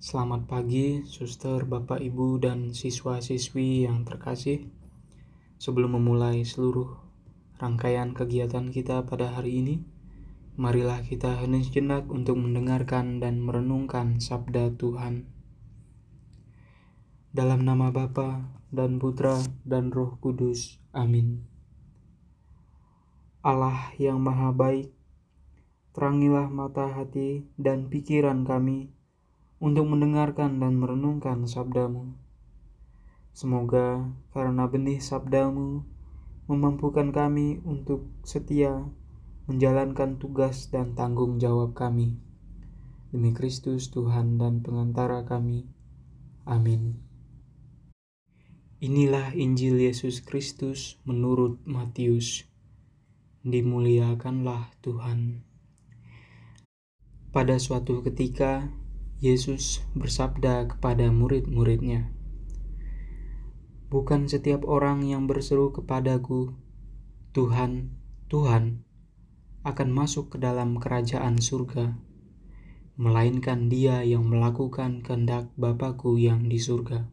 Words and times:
Selamat 0.00 0.48
pagi, 0.48 1.04
suster, 1.04 1.68
bapak, 1.68 2.00
ibu, 2.00 2.40
dan 2.40 2.72
siswa-siswi 2.72 3.84
yang 3.84 4.08
terkasih. 4.08 4.64
Sebelum 5.60 6.00
memulai 6.00 6.40
seluruh 6.40 6.96
rangkaian 7.60 8.16
kegiatan 8.16 8.72
kita 8.72 9.04
pada 9.04 9.28
hari 9.36 9.60
ini, 9.60 9.84
marilah 10.56 11.04
kita 11.04 11.44
hendak 11.44 11.68
jenak 11.68 12.08
untuk 12.08 12.40
mendengarkan 12.40 13.20
dan 13.20 13.44
merenungkan 13.44 14.24
sabda 14.24 14.72
Tuhan. 14.80 15.28
Dalam 17.36 17.68
nama 17.68 17.92
Bapa 17.92 18.56
dan 18.72 18.96
Putra 18.96 19.36
dan 19.68 19.92
Roh 19.92 20.16
Kudus. 20.16 20.80
Amin. 20.96 21.44
Allah 23.44 23.92
yang 24.00 24.16
maha 24.16 24.48
baik, 24.48 24.96
terangilah 25.92 26.48
mata 26.48 26.88
hati 26.88 27.52
dan 27.60 27.92
pikiran 27.92 28.48
kami 28.48 28.96
untuk 29.60 29.86
mendengarkan 29.86 30.56
dan 30.56 30.80
merenungkan 30.80 31.44
sabdamu. 31.44 32.16
Semoga 33.36 34.10
karena 34.32 34.66
benih 34.66 34.98
sabdamu 34.98 35.84
memampukan 36.50 37.14
kami 37.14 37.62
untuk 37.62 38.08
setia 38.26 38.88
menjalankan 39.46 40.18
tugas 40.18 40.72
dan 40.72 40.96
tanggung 40.96 41.36
jawab 41.38 41.76
kami. 41.76 42.18
Demi 43.12 43.36
Kristus 43.36 43.92
Tuhan 43.92 44.40
dan 44.40 44.64
pengantara 44.64 45.22
kami. 45.28 45.68
Amin. 46.48 46.98
Inilah 48.80 49.36
Injil 49.36 49.76
Yesus 49.76 50.24
Kristus 50.24 50.96
menurut 51.04 51.60
Matius. 51.68 52.48
Dimuliakanlah 53.44 54.72
Tuhan. 54.80 55.44
Pada 57.30 57.60
suatu 57.60 58.02
ketika, 58.02 58.72
Yesus 59.20 59.84
bersabda 59.92 60.64
kepada 60.64 61.12
murid-muridnya, 61.12 62.08
"Bukan 63.92 64.32
setiap 64.32 64.64
orang 64.64 65.04
yang 65.04 65.28
berseru 65.28 65.76
kepadaku, 65.76 66.56
'Tuhan, 67.36 67.92
Tuhan,' 68.32 68.80
akan 69.60 69.88
masuk 69.92 70.32
ke 70.32 70.36
dalam 70.40 70.80
kerajaan 70.80 71.36
surga, 71.36 72.00
melainkan 72.96 73.68
dia 73.68 74.00
yang 74.08 74.24
melakukan 74.24 75.04
kehendak 75.04 75.52
Bapakku 75.52 76.16
yang 76.16 76.48
di 76.48 76.56
surga. 76.56 77.04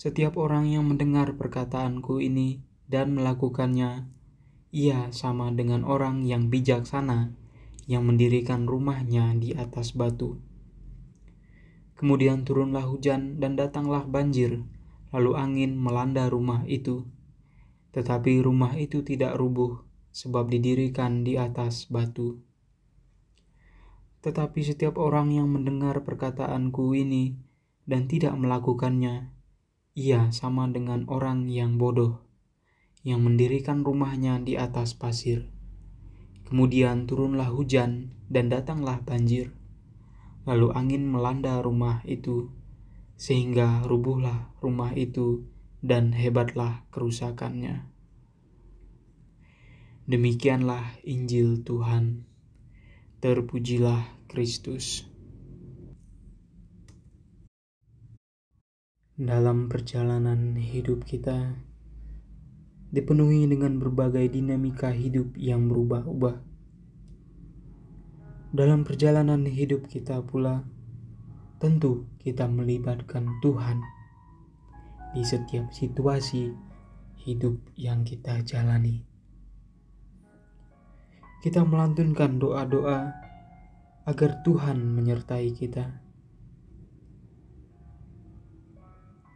Setiap 0.00 0.40
orang 0.40 0.72
yang 0.72 0.88
mendengar 0.88 1.36
perkataanku 1.36 2.16
ini 2.24 2.64
dan 2.88 3.12
melakukannya, 3.12 4.08
ia 4.72 5.12
sama 5.12 5.52
dengan 5.52 5.84
orang 5.84 6.24
yang 6.24 6.48
bijaksana 6.48 7.39
yang 7.90 8.06
mendirikan 8.06 8.70
rumahnya 8.70 9.34
di 9.34 9.50
atas 9.58 9.98
batu. 9.98 10.38
Kemudian 11.98 12.46
turunlah 12.46 12.86
hujan 12.86 13.42
dan 13.42 13.58
datanglah 13.58 14.06
banjir, 14.06 14.62
lalu 15.10 15.34
angin 15.34 15.74
melanda 15.74 16.30
rumah 16.30 16.62
itu. 16.70 17.02
Tetapi 17.90 18.46
rumah 18.46 18.78
itu 18.78 19.02
tidak 19.02 19.34
rubuh, 19.34 19.82
sebab 20.14 20.46
didirikan 20.46 21.26
di 21.26 21.34
atas 21.34 21.90
batu. 21.90 22.38
Tetapi 24.22 24.60
setiap 24.62 24.94
orang 24.94 25.34
yang 25.34 25.50
mendengar 25.50 26.06
perkataanku 26.06 26.94
ini 26.94 27.42
dan 27.90 28.06
tidak 28.06 28.38
melakukannya, 28.38 29.34
ia 29.98 30.30
sama 30.30 30.70
dengan 30.70 31.10
orang 31.10 31.50
yang 31.50 31.74
bodoh, 31.74 32.22
yang 33.02 33.26
mendirikan 33.26 33.82
rumahnya 33.82 34.38
di 34.38 34.54
atas 34.54 34.94
pasir. 34.94 35.50
Kemudian 36.50 37.06
turunlah 37.06 37.46
hujan 37.46 38.10
dan 38.26 38.50
datanglah 38.50 38.98
banjir. 39.06 39.54
Lalu 40.50 40.74
angin 40.74 41.06
melanda 41.06 41.62
rumah 41.62 42.02
itu, 42.02 42.50
sehingga 43.14 43.86
rubuhlah 43.86 44.50
rumah 44.58 44.90
itu 44.98 45.46
dan 45.78 46.10
hebatlah 46.10 46.82
kerusakannya. 46.90 47.86
Demikianlah 50.10 50.98
Injil 51.06 51.62
Tuhan. 51.62 52.26
Terpujilah 53.22 54.26
Kristus. 54.26 55.06
Dalam 59.14 59.70
perjalanan 59.70 60.58
hidup 60.58 61.06
kita, 61.06 61.54
dipenuhi 62.90 63.46
dengan 63.46 63.78
berbagai 63.78 64.34
dinamika 64.34 64.90
hidup 64.90 65.38
yang 65.38 65.70
berubah-ubah. 65.70 66.42
Dalam 68.50 68.82
perjalanan 68.82 69.46
hidup 69.46 69.86
kita 69.86 70.18
pula, 70.26 70.66
tentu 71.62 72.10
kita 72.18 72.50
melibatkan 72.50 73.38
Tuhan 73.38 73.78
di 75.14 75.22
setiap 75.22 75.70
situasi 75.70 76.50
hidup 77.22 77.62
yang 77.78 78.02
kita 78.02 78.42
jalani. 78.42 79.06
Kita 81.40 81.62
melantunkan 81.62 82.42
doa-doa 82.42 83.14
agar 84.04 84.30
Tuhan 84.42 84.82
menyertai 84.82 85.54
kita. 85.54 86.02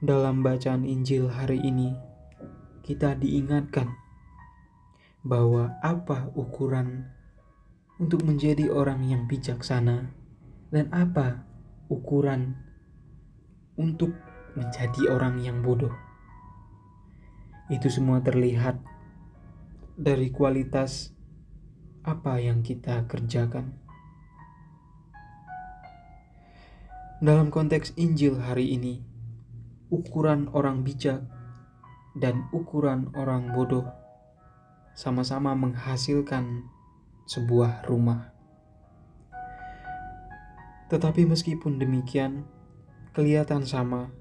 Dalam 0.05 0.45
bacaan 0.45 0.85
Injil 0.85 1.31
hari 1.33 1.63
ini, 1.65 2.14
kita 2.85 3.17
diingatkan 3.17 3.97
bahwa 5.25 5.81
apa 5.81 6.29
ukuran 6.37 7.09
untuk 7.97 8.29
menjadi 8.29 8.69
orang 8.69 9.09
yang 9.09 9.25
bijaksana 9.25 10.13
dan 10.69 10.93
apa 10.93 11.49
ukuran 11.89 12.61
untuk 13.81 14.13
menjadi 14.53 15.09
orang 15.09 15.41
yang 15.41 15.65
bodoh. 15.65 15.97
Itu 17.73 17.89
semua 17.89 18.21
terlihat 18.21 18.77
dari 19.97 20.29
kualitas 20.29 21.17
apa 22.05 22.37
yang 22.37 22.61
kita 22.61 23.09
kerjakan. 23.09 23.81
Dalam 27.25 27.49
konteks 27.49 27.97
Injil 27.97 28.37
hari 28.37 28.77
ini, 28.77 29.01
ukuran 29.89 30.53
orang 30.53 30.85
bijak 30.85 31.25
dan 32.15 32.47
ukuran 32.55 33.11
orang 33.19 33.51
bodoh 33.51 33.87
sama-sama 34.95 35.59
menghasilkan 35.59 36.71
sebuah 37.27 37.83
rumah. 37.91 38.31
Tetapi 40.87 41.27
meskipun 41.27 41.83
demikian, 41.83 42.47
kelihatan 43.11 43.67
sama. 43.67 44.15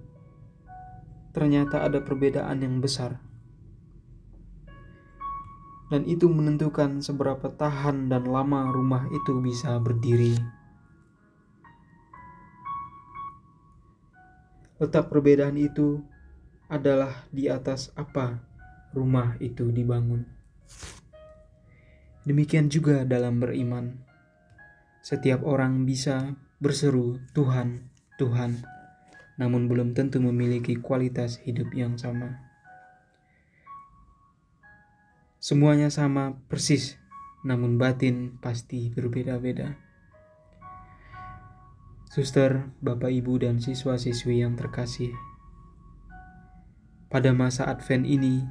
Ternyata 1.33 1.85
ada 1.85 2.01
perbedaan 2.01 2.65
yang 2.65 2.81
besar. 2.81 3.21
Dan 5.93 6.09
itu 6.09 6.25
menentukan 6.25 7.05
seberapa 7.05 7.53
tahan 7.53 8.09
dan 8.09 8.25
lama 8.25 8.73
rumah 8.73 9.05
itu 9.13 9.37
bisa 9.45 9.77
berdiri. 9.77 10.33
Letak 14.81 15.13
perbedaan 15.13 15.53
itu 15.61 16.01
adalah 16.73 17.29
di 17.29 17.45
atas 17.45 17.93
apa 17.93 18.41
rumah 18.97 19.37
itu 19.37 19.69
dibangun. 19.69 20.25
Demikian 22.25 22.73
juga 22.73 23.05
dalam 23.05 23.37
beriman. 23.37 24.01
Setiap 25.05 25.45
orang 25.45 25.85
bisa 25.85 26.33
berseru 26.57 27.21
Tuhan, 27.37 27.93
Tuhan, 28.17 28.65
namun 29.37 29.69
belum 29.69 29.93
tentu 29.93 30.17
memiliki 30.17 30.79
kualitas 30.79 31.37
hidup 31.45 31.69
yang 31.77 31.99
sama. 31.99 32.41
Semuanya 35.43 35.91
sama 35.91 36.39
persis, 36.47 36.95
namun 37.43 37.75
batin 37.75 38.39
pasti 38.39 38.87
berbeda-beda. 38.95 39.75
Suster, 42.07 42.71
Bapak, 42.79 43.11
Ibu, 43.11 43.43
dan 43.43 43.59
siswa-siswi 43.59 44.39
yang 44.39 44.55
terkasih, 44.55 45.11
pada 47.13 47.29
masa 47.29 47.69
Advent 47.69 48.09
ini, 48.09 48.41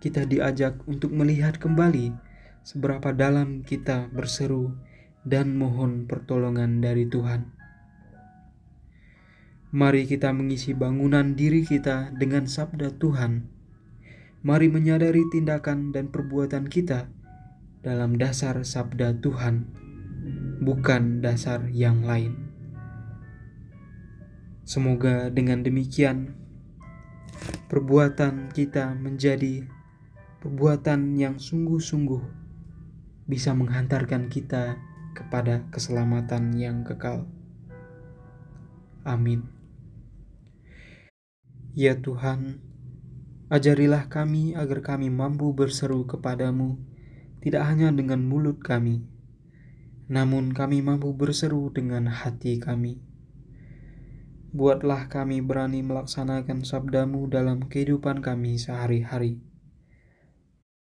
kita 0.00 0.24
diajak 0.24 0.80
untuk 0.88 1.12
melihat 1.12 1.60
kembali 1.60 2.16
seberapa 2.64 3.12
dalam 3.12 3.60
kita 3.60 4.08
berseru 4.08 4.72
dan 5.28 5.52
mohon 5.52 6.08
pertolongan 6.08 6.80
dari 6.80 7.04
Tuhan. 7.04 7.52
Mari 9.76 10.08
kita 10.08 10.32
mengisi 10.32 10.72
bangunan 10.72 11.36
diri 11.36 11.60
kita 11.60 12.16
dengan 12.16 12.48
sabda 12.48 12.96
Tuhan. 12.96 13.52
Mari 14.40 14.72
menyadari 14.72 15.20
tindakan 15.28 15.92
dan 15.92 16.08
perbuatan 16.08 16.72
kita 16.72 17.12
dalam 17.84 18.16
dasar 18.16 18.64
sabda 18.64 19.20
Tuhan, 19.20 19.68
bukan 20.64 21.20
dasar 21.20 21.68
yang 21.68 22.00
lain. 22.00 22.48
Semoga 24.64 25.28
dengan 25.28 25.60
demikian 25.60 26.45
perbuatan 27.66 28.54
kita 28.54 28.94
menjadi 28.94 29.66
perbuatan 30.38 31.18
yang 31.18 31.42
sungguh-sungguh 31.42 32.22
bisa 33.26 33.50
menghantarkan 33.58 34.30
kita 34.30 34.78
kepada 35.18 35.66
keselamatan 35.74 36.54
yang 36.54 36.86
kekal. 36.86 37.26
Amin. 39.02 39.50
Ya 41.74 41.98
Tuhan, 41.98 42.62
ajarilah 43.50 44.06
kami 44.06 44.54
agar 44.54 44.86
kami 44.86 45.10
mampu 45.10 45.50
berseru 45.50 46.06
kepadamu, 46.06 46.78
tidak 47.42 47.66
hanya 47.66 47.90
dengan 47.90 48.22
mulut 48.22 48.62
kami, 48.62 49.02
namun 50.06 50.54
kami 50.54 50.86
mampu 50.86 51.10
berseru 51.18 51.66
dengan 51.74 52.06
hati 52.06 52.62
kami. 52.62 53.02
Buatlah 54.56 55.12
kami 55.12 55.44
berani 55.44 55.84
melaksanakan 55.84 56.64
sabdamu 56.64 57.28
dalam 57.28 57.68
kehidupan 57.68 58.24
kami 58.24 58.56
sehari-hari. 58.56 59.36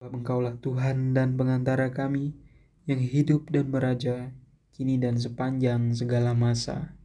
Engkaulah 0.02 0.58
Tuhan 0.58 1.14
dan 1.14 1.38
pengantara 1.38 1.94
kami 1.94 2.34
yang 2.90 2.98
hidup 2.98 3.54
dan 3.54 3.70
beraja 3.70 4.34
kini 4.74 4.98
dan 4.98 5.22
sepanjang 5.22 5.94
segala 5.94 6.34
masa. 6.34 6.98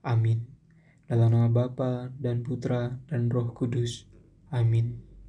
Amin. 0.00 0.48
Dalam 1.04 1.36
nama 1.36 1.52
Bapa 1.52 2.08
dan 2.16 2.48
Putra 2.48 2.96
dan 3.04 3.28
Roh 3.28 3.52
Kudus. 3.52 4.08
Amin. 4.48 5.09